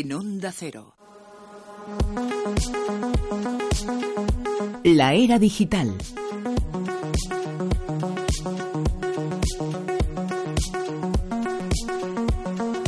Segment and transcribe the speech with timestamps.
[0.00, 0.94] En Onda Cero.
[4.82, 5.94] La era digital.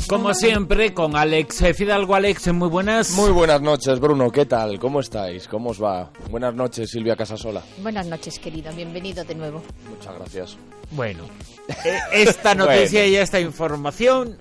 [0.09, 2.15] Como siempre, con Alex Fidalgo.
[2.15, 3.11] Alex, muy buenas.
[3.11, 4.31] Muy buenas noches, Bruno.
[4.31, 4.79] ¿Qué tal?
[4.79, 5.47] ¿Cómo estáis?
[5.49, 6.11] ¿Cómo os va?
[6.31, 7.63] Buenas noches, Silvia Casasola.
[7.83, 8.73] Buenas noches, querido.
[8.73, 9.63] Bienvenido de nuevo.
[9.91, 10.57] Muchas gracias.
[10.93, 11.25] Bueno,
[11.85, 14.39] eh, esta noticia y esta información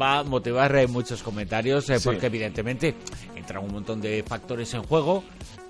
[0.00, 2.04] va a motivar eh, muchos comentarios eh, Sí.
[2.04, 2.94] porque evidentemente
[3.36, 5.24] entran un montón de factores en juego,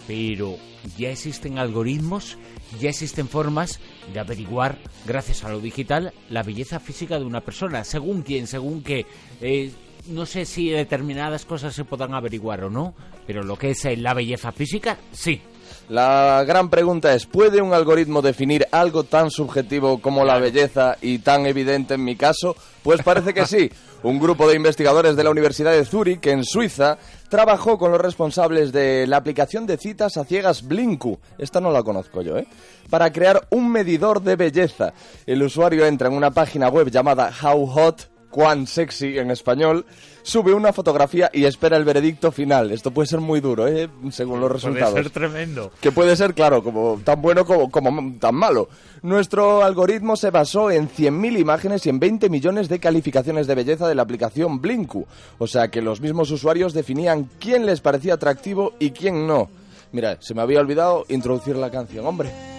[0.06, 0.56] pero
[0.96, 2.36] ya existen algoritmos,
[2.80, 3.80] ya existen formas
[4.12, 8.82] de averiguar, gracias a lo digital, la belleza física de una persona, según quién, según
[8.82, 9.06] qué.
[9.40, 9.70] Eh,
[10.06, 12.95] no sé si determinadas cosas se podrán averiguar o no,
[13.26, 15.40] pero lo que es la belleza física, sí.
[15.88, 21.18] La gran pregunta es, ¿puede un algoritmo definir algo tan subjetivo como la belleza y
[21.18, 22.56] tan evidente en mi caso?
[22.82, 23.70] Pues parece que sí.
[24.02, 28.70] Un grupo de investigadores de la Universidad de Zúrich, en Suiza, trabajó con los responsables
[28.70, 31.18] de la aplicación de citas a ciegas Blinku.
[31.37, 32.46] Esta no la conozco yo, ¿eh?
[32.90, 34.95] Para crear un medidor de belleza.
[35.26, 39.87] El usuario entra en una página web llamada How Hot cuán sexy en español,
[40.29, 42.71] sube una fotografía y espera el veredicto final.
[42.71, 43.88] Esto puede ser muy duro, ¿eh?
[44.10, 44.90] según los resultados.
[44.90, 45.73] Puede ser tremendo.
[45.80, 48.68] Que puede ser, claro, como tan bueno como, como tan malo.
[49.01, 53.88] Nuestro algoritmo se basó en 100.000 imágenes y en 20 millones de calificaciones de belleza
[53.88, 55.06] de la aplicación Blinku.
[55.38, 59.49] O sea que los mismos usuarios definían quién les parecía atractivo y quién no.
[59.93, 62.57] Mira, se me había olvidado introducir la canción, hombre.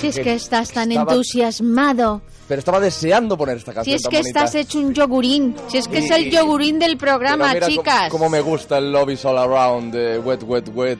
[0.00, 2.22] Si es Que que estás tan estaba- entusiasmado.
[2.46, 4.44] Pero estaba deseando poner esta Si canción es tan que bonita.
[4.44, 5.54] estás hecho un yogurín.
[5.68, 8.10] Si es que es el yogurín del programa, mira cómo- chicas.
[8.10, 10.98] Cómo, me gusta el Love is All Around de Wet, Wet, Wet.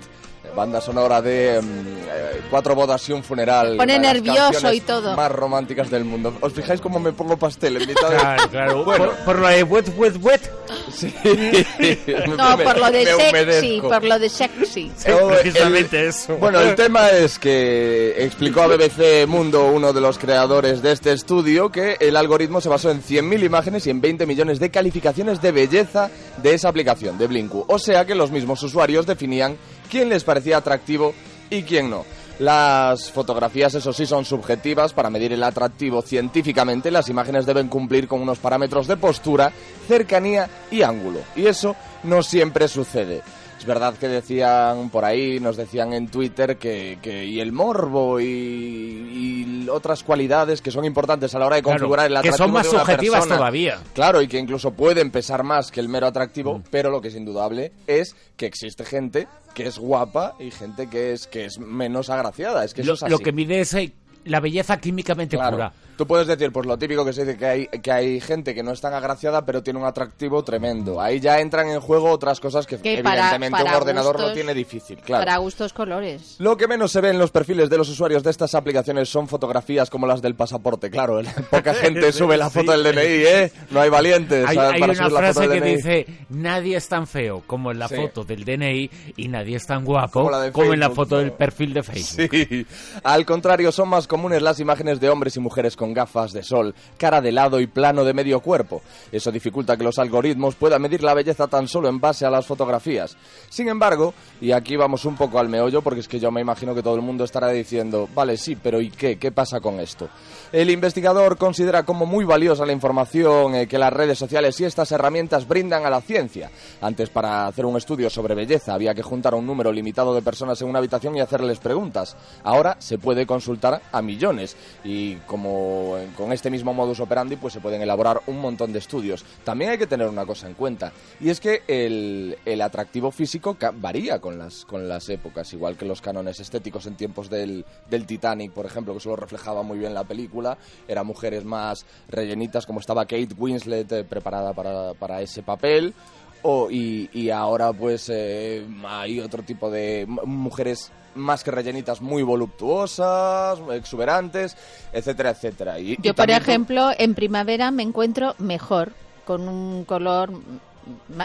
[0.55, 1.67] Banda sonora de mm,
[2.11, 3.77] eh, Cuatro bodas y un funeral.
[3.77, 5.15] Pone nervioso y todo.
[5.15, 6.35] Más románticas del mundo.
[6.41, 8.17] ¿Os fijáis cómo me pongo pastel en mitad de...
[8.17, 8.85] Claro, claro.
[8.89, 9.05] Bueno.
[9.07, 10.51] Por, por lo de wet, wet, wet.
[10.93, 11.13] Sí.
[12.37, 13.89] No, Me- por lo de sexy, humedezco.
[13.89, 14.93] por lo de sexy.
[15.21, 16.37] Oh, precisamente el- eso.
[16.37, 21.13] Bueno, el tema es que explicó a BBC Mundo, uno de los creadores de este
[21.13, 25.41] estudio, que el algoritmo se basó en 100.000 imágenes y en 20 millones de calificaciones
[25.43, 26.11] de belleza
[26.43, 27.65] de esa aplicación, de Blinku.
[27.69, 29.57] O sea que los mismos usuarios definían
[29.91, 31.15] quién les parecía atractivo
[31.51, 32.05] y quién no.
[32.39, 34.93] Las fotografías, eso sí, son subjetivas.
[34.93, 39.53] Para medir el atractivo científicamente, las imágenes deben cumplir con unos parámetros de postura,
[39.89, 41.21] cercanía y ángulo.
[41.35, 43.23] Y eso no siempre sucede.
[43.59, 48.21] Es verdad que decían por ahí, nos decían en Twitter que, que y el morbo
[48.21, 52.19] y, y otras cualidades que son importantes a la hora de Claro, configurar el que
[52.19, 53.37] atractivo son más de una subjetivas persona.
[53.37, 53.79] todavía.
[53.95, 57.17] Claro, y que incluso pueden pesar más que el mero atractivo, pero lo que es
[57.17, 62.11] indudable es que existe gente que es guapa y gente que es que es menos
[62.11, 62.65] agraciada.
[62.65, 63.11] Es que eso Lo, es así.
[63.11, 63.93] lo que mide es eh,
[64.25, 65.57] la belleza químicamente Claro.
[65.57, 65.73] pura.
[65.99, 68.63] Tú puedes decir, pues lo típico que se dice que hay, que hay gente que
[68.63, 71.01] no es tan agraciada, pero tiene un atractivo tremendo.
[71.01, 74.55] Ahí ya entran en juego otras cosas que, evidentemente para un ordenador lo gustos- tiene
[74.55, 74.99] difícil.
[74.99, 75.25] Claro.
[75.25, 76.37] Para gustos colores.
[76.39, 79.27] Lo que menos se ve en los perfiles de los usuarios de estas aplicaciones son
[79.27, 80.89] fotografías como las del pasaporte.
[80.89, 81.21] Claro,
[81.51, 83.53] poca gente sube la foto del DNI, ¿eh?
[83.73, 85.77] No hay valientes Hay, para una subir la foto frase del que DNI.
[85.77, 87.97] dice, nadie es tan feo como en la Sí.
[87.97, 91.23] foto del DNI y nadie es tan guapo Como en la foto ¿no?
[91.23, 92.31] del perfil de Facebook.
[92.31, 92.67] Sí.
[93.03, 96.75] Al contrario, son más comunes las imágenes de hombres y mujeres con gafas de sol,
[96.97, 98.83] cara de lado y plano de medio cuerpo.
[99.13, 102.47] Eso dificulta que los algoritmos puedan medir la belleza tan solo en base a las
[102.47, 103.17] fotografías.
[103.49, 106.75] Sin embargo, y aquí vamos un poco al meollo, porque es que yo me imagino
[106.75, 109.19] que todo el mundo estará diciendo, vale, sí, pero ¿y qué?
[109.19, 110.09] ¿Qué pasa con esto?
[110.53, 114.91] El investigador considera como muy valiosa la información eh, que las redes sociales y estas
[114.93, 116.51] herramientas brindan a la ciencia.
[116.81, 120.61] Antes, para hacer un estudio sobre belleza, había que juntar un número limitado de personas
[120.63, 122.17] en una habitación y hacerles preguntas.
[122.45, 125.78] Ahora se puede consultar a millones y como
[126.17, 129.25] con este mismo modus operandi, pues se pueden elaborar un montón de estudios.
[129.45, 133.57] También hay que tener una cosa en cuenta y es que el, el atractivo físico
[133.75, 138.07] varía con las, con las épocas, igual que los cánones estéticos en tiempos del, del
[138.07, 140.59] Titanic, por ejemplo, que eso lo reflejaba muy bien la película.
[140.87, 145.95] Eran mujeres más rellenitas, como estaba Kate Winslet eh, preparada para, para ese papel.
[146.43, 152.23] O, y, y ahora pues eh, hay otro tipo de mujeres más que rellenitas muy
[152.23, 154.57] voluptuosas, exuberantes,
[154.93, 155.79] etcétera, etcétera.
[155.81, 158.93] Y, y Yo, por tú- ejemplo, en primavera me encuentro mejor,
[159.27, 160.31] con un color...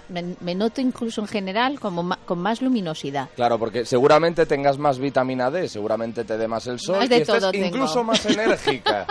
[0.10, 3.30] Me, me noto incluso en general como ma- con más luminosidad.
[3.36, 7.18] Claro, porque seguramente tengas más vitamina D, seguramente te dé más el sol Más de
[7.18, 7.66] y estés todo tengo.
[7.68, 9.06] incluso más enérgica.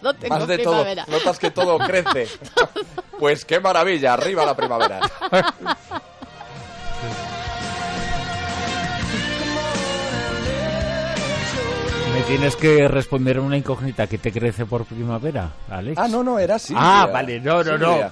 [0.00, 1.04] Todo tengo más de primavera.
[1.04, 1.18] todo.
[1.18, 2.28] Notas que todo crece.
[3.18, 5.00] pues qué maravilla, arriba la primavera.
[12.36, 15.98] tienes que responder a una incógnita que te crece por primavera, Alex.
[15.98, 16.74] Ah, no, no, era así.
[16.76, 17.98] Ah, vale, no, no, no.
[17.98, 18.10] No.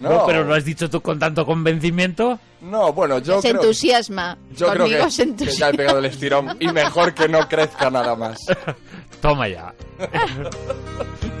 [0.00, 0.26] No.
[0.26, 2.38] pero lo has dicho tú con tanto convencimiento.
[2.62, 4.38] No, bueno, yo se creo, entusiasma.
[4.56, 5.76] yo creo Conmigo que, se que ya he entusiasma.
[5.76, 8.38] pegado el estirón y mejor que no crezca nada más.
[9.20, 9.72] Toma ya.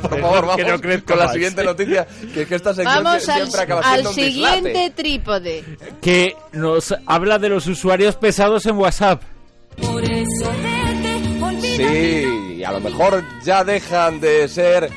[0.02, 1.32] Por favor, que vamos no crezca con la más.
[1.32, 4.56] siguiente noticia, que, que esta sección Vamos sie- al, siempre acaba al siendo un dislate.
[4.56, 5.64] siguiente trípode.
[6.00, 9.22] Que nos habla de los usuarios pesados en WhatsApp.
[11.82, 14.88] Y a lo mejor ya dejan de ser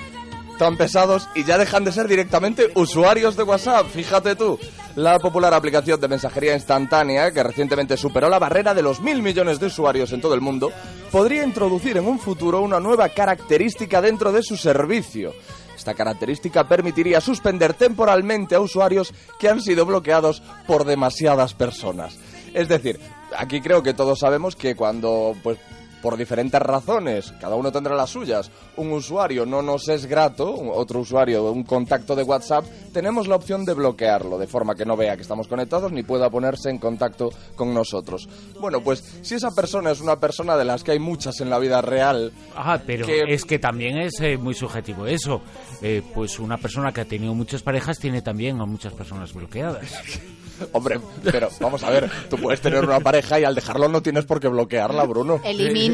[0.60, 3.88] tan pesados y ya dejan de ser directamente usuarios de WhatsApp.
[3.88, 4.60] Fíjate tú,
[4.96, 9.60] la popular aplicación de mensajería instantánea, que recientemente superó la barrera de los mil millones
[9.60, 10.72] de usuarios en todo el mundo,
[11.12, 15.34] podría introducir en un futuro una nueva característica dentro de su servicio.
[15.76, 22.18] Esta característica permitiría suspender temporalmente a usuarios que han sido bloqueados por demasiadas personas.
[22.54, 23.00] Es decir,
[23.38, 25.58] aquí creo que todos sabemos que cuando, pues,
[26.06, 31.00] por diferentes razones, cada uno tendrá las suyas, un usuario no nos es grato, otro
[31.00, 32.64] usuario, un contacto de WhatsApp,
[32.94, 36.30] tenemos la opción de bloquearlo, de forma que no vea que estamos conectados ni pueda
[36.30, 38.30] ponerse en contacto con nosotros.
[38.60, 41.58] Bueno, pues si esa persona es una persona de las que hay muchas en la
[41.58, 45.42] vida real, Ah, pero Que- es que también es eh, muy subjetivo eso.
[45.82, 49.82] Eh, pues una persona que ha tenido muchas parejas tiene también a muchas personas bloqueadas.
[50.72, 54.24] hombre, pero vamos a ver, tú puedes tener una pareja y al dejarlo no tienes
[54.24, 55.42] por qué bloquearla, Bruno.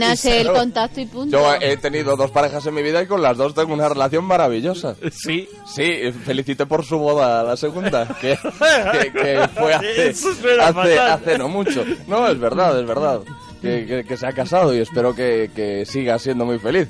[0.02, 0.60] Eliminas el Claro.
[0.60, 1.38] contacto y punto.
[1.38, 4.24] Yo he tenido dos parejas en mi vida y con las dos tengo una relación
[4.26, 4.96] maravillosa.
[5.12, 5.48] Sí.
[5.66, 10.96] Sí, felicité por su boda, la segunda, que, que- que fue hace, Eso suena hace,
[10.96, 11.12] fatal.
[11.12, 11.84] hace no mucho.
[12.08, 13.22] No, es verdad, es verdad.
[13.62, 16.88] Que, que- que se ha casado y espero que, que siga siendo muy feliz.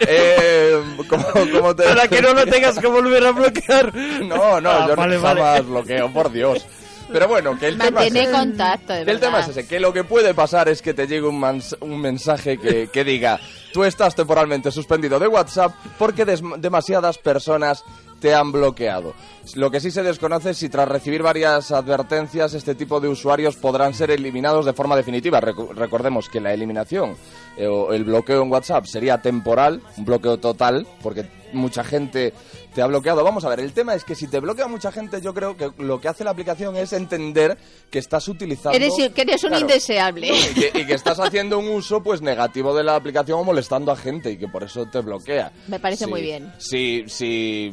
[0.00, 0.78] Eh,
[1.08, 1.84] ¿cómo, cómo te...
[1.84, 3.94] Para que no lo tengas que volver a bloquear.
[3.94, 5.60] No, no, Ah, yo vale, no vale.
[5.62, 6.64] bloqueo, por Dios.
[7.12, 10.04] Pero bueno, que el tema es contacto, de El tema es ese, que lo que
[10.04, 13.38] puede pasar es que te llegue un, mans- un mensaje que, que diga,
[13.72, 17.84] tú estás temporalmente suspendido de WhatsApp porque des- demasiadas personas
[18.20, 19.14] te han bloqueado.
[19.54, 23.56] Lo que sí se desconoce es si tras recibir varias advertencias este tipo de usuarios
[23.56, 25.40] podrán ser eliminados de forma definitiva.
[25.40, 27.16] Recu- recordemos que la eliminación
[27.56, 32.32] eh, o el bloqueo en WhatsApp sería temporal, un bloqueo total, porque mucha gente
[32.74, 33.22] te ha bloqueado.
[33.24, 35.70] Vamos a ver, el tema es que si te bloquea mucha gente, yo creo que
[35.78, 37.56] lo que hace la aplicación es entender
[37.90, 38.76] que estás utilizando...
[38.76, 39.62] Eres, que eres un Claro.
[39.66, 40.28] indeseable.
[40.28, 43.90] Y que, y que estás haciendo un uso pues negativo de la aplicación o molestando
[43.92, 45.52] a gente y que por eso te bloquea.
[45.68, 46.52] Me parece muy bien.
[46.58, 47.72] Si, si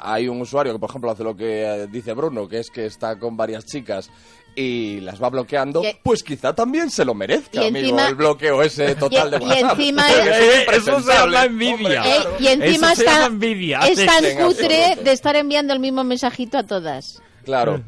[0.00, 2.86] hay un usuario que, por ejemplo, hace lo que eh, dice Bruno, que es que
[2.86, 4.10] está con varias chicas
[4.54, 8.14] y las va bloqueando, Y- pues quizá también se lo merezca, y amigo, encima- el
[8.14, 9.78] bloqueo ese total de y WhatsApp.
[9.78, 11.32] encima Porque es- es Eso se impresentable.
[11.32, 12.02] llama envidia.
[12.04, 13.78] Eh, y encima Eso está, envidia.
[13.80, 17.22] es tan En cutre de estar enviando el mismo mensajito a todas.
[17.44, 17.82] Claro,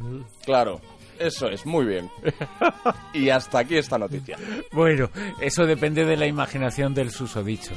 [0.45, 0.81] claro.
[1.19, 2.11] Eso es, muy bien.
[3.13, 4.37] Y hasta aquí esta noticia.
[4.73, 7.71] Bueno, eso depende de la imaginación del susodicho.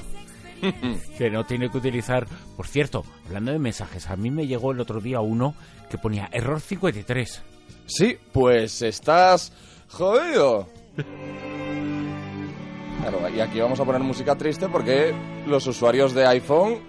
[1.19, 2.25] que no tiene que utilizar.
[2.55, 5.53] Por cierto, hablando de mensajes, a mí me llegó el otro día uno
[5.89, 7.43] que ponía error 53.
[7.85, 9.51] Sí, pues estás
[9.89, 10.67] jodido.
[13.01, 15.13] Claro, y aquí vamos a poner música triste porque
[15.45, 16.79] los usuarios de iPhone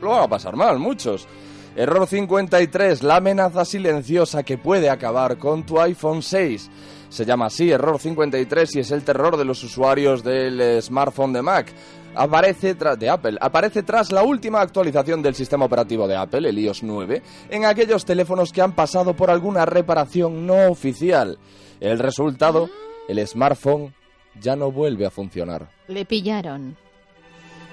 [0.00, 1.28] lo van a pasar mal, muchos.
[1.74, 6.70] Error 53, la amenaza silenciosa que puede acabar con tu iPhone 6.
[7.08, 11.42] Se llama así, Error 53, y es el terror de los usuarios del smartphone de
[11.42, 11.72] Mac.
[12.14, 16.58] Aparece tras de Apple, aparece tras la última actualización del sistema operativo de Apple, el
[16.58, 21.38] iOS 9, en aquellos teléfonos que han pasado por alguna reparación no oficial.
[21.80, 22.68] El resultado,
[23.08, 23.94] el smartphone
[24.40, 25.70] ya no vuelve a funcionar.
[25.88, 26.76] Le pillaron.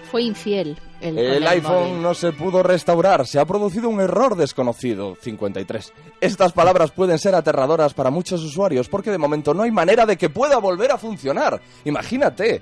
[0.10, 0.78] Fue infiel.
[1.02, 2.02] El, iPhone móvil.
[2.02, 5.16] no se pudo restaurar, se ha producido un error desconocido.
[5.22, 5.94] 53.
[6.20, 10.18] Estas palabras pueden ser aterradoras para muchos usuarios porque de momento no hay manera de
[10.18, 11.62] que pueda volver a funcionar.
[11.86, 12.62] Imagínate.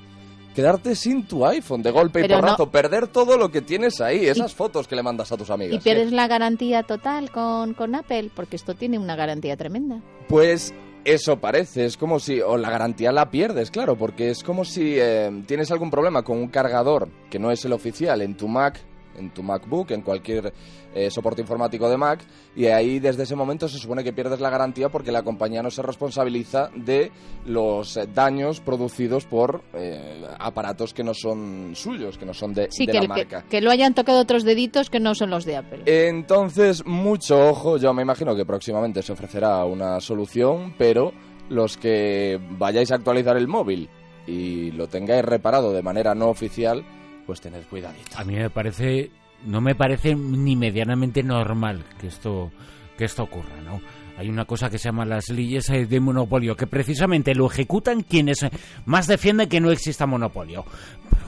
[0.58, 4.02] Quedarte sin tu iPhone de golpe y Pero no- porrazo, perder todo lo que tienes
[4.02, 5.76] ahí, esas fotos que le mandas a tus amigas.
[5.76, 10.02] Y pierdes la garantía total con, con Apple, porque esto tiene una garantía tremenda.
[10.28, 10.74] Pues
[11.06, 14.96] eso parece, es como si, o la garantía la pierdes, claro, porque es como si
[14.98, 18.80] eh, tienes algún problema con un cargador que no es el oficial en tu Mac,
[19.18, 20.54] en tu MacBook, en cualquier
[20.96, 22.20] eh, soporte informático de Mac,
[22.56, 25.70] y ahí desde ese momento se supone que pierdes la garantía porque la compañía no
[25.72, 27.12] se responsabiliza de
[27.46, 32.68] los eh, daños producidos por eh, aparatos que no son suyos, que no son de,
[32.72, 33.46] Sí, de que, la el- que, marca.
[33.50, 35.84] que lo hayan tocado otros deditos que no son los de Apple.
[35.86, 41.12] Entonces, mucho ojo, yo me imagino que próximamente se ofrecerá una solución, pero
[41.50, 43.90] los que vayáis a actualizar el móvil
[44.26, 46.84] y lo tengáis reparado de manera no oficial,
[47.28, 48.18] pues tened cuidadito.
[48.18, 49.12] A mí me parece,
[49.46, 52.50] no me parece ni medianamente normal que esto,
[52.98, 53.80] que esto ocurra, ¿no?
[54.18, 58.02] Hay una cosa que se llama las leyes eh, de monopolio, que precisamente lo ejecutan
[58.02, 58.50] quienes eh,
[58.86, 60.66] más defienden que no exista monopolio.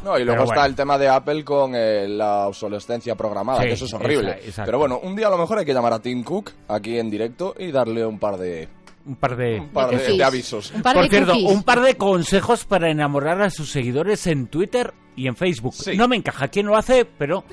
[0.03, 0.65] No, y luego Pero está bueno.
[0.65, 4.39] el tema de Apple con eh, la obsolescencia programada, Sí, que eso es horrible.
[4.44, 4.63] esa-.
[4.65, 7.12] Pero bueno, un día a lo mejor hay que llamar a Tim Cook aquí en
[7.12, 8.68] directo y darle un par de,
[9.06, 9.60] Un par de...
[9.60, 10.72] un par de, avisos.
[10.75, 11.51] Un par Por de cierto, cookies.
[11.51, 15.74] un par de consejos para enamorar a sus seguidores en Twitter y en Facebook.
[15.74, 15.98] Sí.
[15.98, 17.44] No me encaja quién lo hace, pero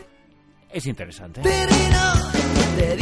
[0.70, 1.40] es interesante.
[1.40, 2.96] Te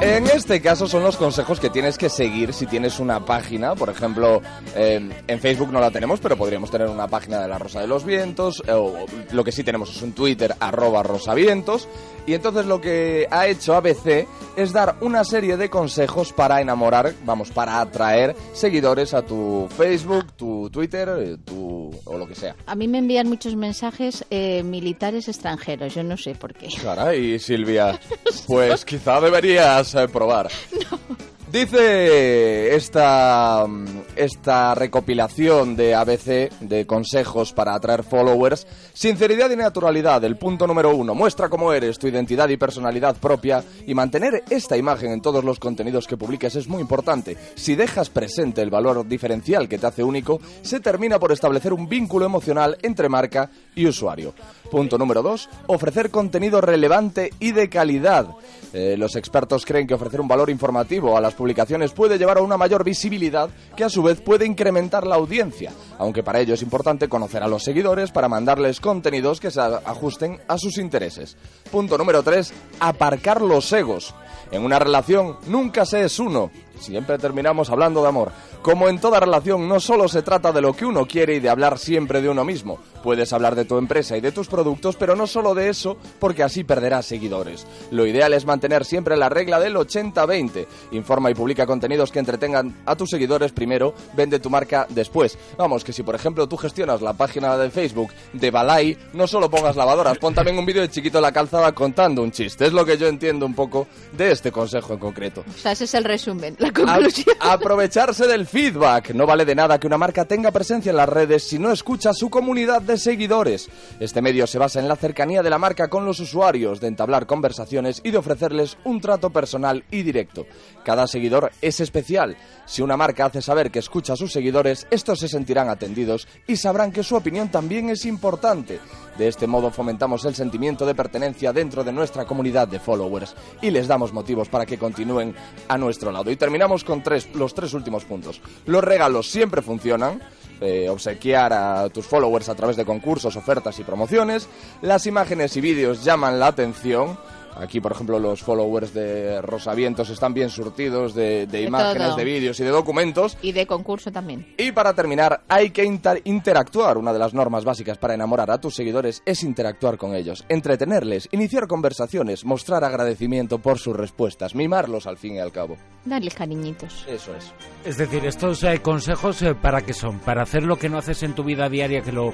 [0.00, 3.90] En este caso son los consejos que tienes que seguir si tienes una página, por
[3.90, 4.40] ejemplo,
[4.76, 7.88] eh, en Facebook no la tenemos, pero podríamos tener una página de la Rosa de
[7.88, 8.94] los Vientos, eh, o
[9.32, 11.88] lo que sí tenemos es un Twitter, arroba rosavientos,
[12.28, 17.14] y entonces lo que ha hecho ABC es dar una serie de consejos para enamorar,
[17.24, 22.54] vamos, para atraer seguidores a tu Facebook, tu Twitter, eh, tu, o lo que sea.
[22.66, 26.68] A mí me envían muchos mensajes eh, militares extranjeros, yo no sé por qué.
[26.82, 27.98] Caray, Silvia,
[28.46, 30.50] pues quizá deberías eh, probar.
[31.50, 33.86] Dice esta, mm,
[34.16, 40.94] esta recopilación de ABC de consejos para atraer followers, sinceridad y naturalidad, el punto número
[40.94, 45.42] uno, muestra cómo eres, tu identidad y personalidad propia y mantener esta imagen en todos
[45.42, 47.38] los contenidos que publiques es muy importante.
[47.54, 51.88] Si dejas presente el valor diferencial que te hace único, se termina por establecer un
[51.88, 54.34] vínculo emocional entre marca y usuario.
[54.70, 58.26] Punto número dos, ofrecer contenido relevante y de calidad.
[58.74, 62.42] Eh, los expertos creen que ofrecer un valor informativo a las publicaciones puede llevar a
[62.42, 66.62] una mayor visibilidad que a su vez puede incrementar la audiencia, aunque para ello es
[66.62, 71.36] importante conocer a los seguidores para mandarles contenidos que se ajusten a sus intereses.
[71.70, 72.52] Punto número 3.
[72.80, 74.14] Aparcar los egos.
[74.50, 76.50] En una relación nunca se es uno.
[76.80, 78.32] Siempre terminamos hablando de amor.
[78.62, 81.48] Como en toda relación, no solo se trata de lo que uno quiere y de
[81.48, 82.78] hablar siempre de uno mismo.
[83.02, 86.42] Puedes hablar de tu empresa y de tus productos, pero no solo de eso, porque
[86.42, 87.66] así perderás seguidores.
[87.90, 90.66] Lo ideal es mantener siempre la regla del 80-20.
[90.92, 95.38] Informa y publica contenidos que entretengan a tus seguidores primero, vende tu marca después.
[95.56, 99.50] Vamos, que si por ejemplo tú gestionas la página de Facebook de Balay, no solo
[99.50, 102.66] pongas lavadoras, pon también un vídeo de chiquito en la calzada contando un chiste.
[102.66, 105.44] Es lo que yo entiendo un poco de este consejo en concreto.
[105.48, 107.36] O sea, ese es el resumen, la A- conclusión.
[107.40, 109.10] aprovecharse del feedback.
[109.14, 112.10] No vale de nada que una marca tenga presencia en las redes si no escucha
[112.10, 113.68] a su comunidad de seguidores.
[114.00, 117.26] Este medio se basa en la cercanía de la marca con los usuarios, de entablar
[117.26, 120.46] conversaciones y de ofrecerles un trato personal y directo.
[120.84, 122.36] Cada seguidor es especial.
[122.66, 126.56] Si una marca hace saber que escucha a sus seguidores, estos se sentirán atendidos y
[126.56, 128.78] sabrán que su opinión también es importante.
[129.16, 133.70] De este modo fomentamos el sentimiento de pertenencia dentro de nuestra comunidad de followers y
[133.70, 135.34] les damos motivos para que continúen
[135.66, 136.30] a nuestro lado.
[136.30, 138.40] Y terminamos con tres, los tres últimos puntos.
[138.66, 140.20] Los regalos siempre funcionan.
[140.60, 144.48] eh, obsequiar a tus followers a través de concursos, ofertas y promociones.
[144.82, 147.18] Las imágenes y vídeos llaman la atención.
[147.58, 152.16] Aquí, por ejemplo, los followers de Rosavientos están bien surtidos de, de De imágenes, todo.
[152.16, 153.36] de vídeos y de documentos.
[153.42, 154.46] Y de concurso también.
[154.56, 156.96] Y para terminar, hay que inter- interactuar.
[156.98, 161.28] Una de las normas básicas para enamorar a tus seguidores es interactuar con ellos, entretenerles,
[161.32, 165.76] iniciar conversaciones, mostrar agradecimiento por sus respuestas, mimarlos al fin y al cabo.
[166.04, 167.04] Darles cariñitos.
[167.08, 167.52] Eso es.
[167.84, 170.20] Es decir, estos eh, consejos, eh, ¿para qué son?
[170.20, 172.32] ¿Para hacer lo que no haces en tu vida diaria, que lo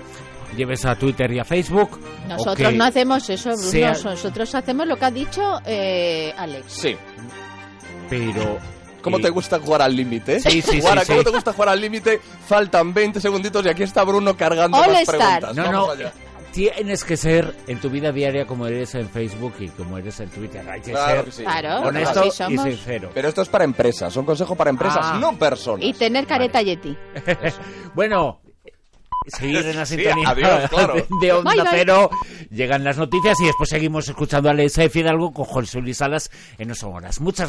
[0.56, 1.98] lleves a Twitter y a Facebook?
[2.24, 3.62] ¿O Nosotros no hacemos eso, Bruno.
[3.70, 6.64] sea- Nosotros hacemos lo que dicho eh, Alex.
[6.68, 6.96] Sí.
[8.10, 8.58] Pero...
[9.02, 10.40] ¿Cómo eh, te gusta jugar al límite?
[10.40, 11.24] Sí, sí, sí, ¿cómo sí.
[11.24, 12.20] te gusta jugar al límite?
[12.46, 15.16] Faltan 20 segunditos y aquí está Bruno cargando All más Star.
[15.18, 15.54] preguntas.
[15.56, 16.12] No, Vamos no, allá.
[16.52, 20.30] tienes que ser en tu vida diaria como eres en Facebook y como eres en
[20.30, 20.66] Twitter.
[20.66, 21.42] Hay que Claro ser que sí.
[21.42, 23.10] Claro, honesto y sincero.
[23.12, 25.18] Pero esto es para empresas, son consejos para empresas, Ah.
[25.20, 25.84] no personas.
[25.84, 26.96] Y tener careta Yeti.
[27.94, 28.40] Bueno,
[29.26, 30.94] seguir en la Sí, sintonía adiós, claro.
[31.20, 31.70] de Onda Bye, bye.
[31.72, 32.10] Cero.
[32.50, 36.68] Llegan las noticias y después seguimos escuchando a Alexa Fidalgo con José Luis Salas en
[36.68, 37.20] No Son Horas.
[37.20, 37.42] Muchas